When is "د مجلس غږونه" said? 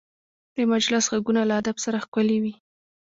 0.55-1.41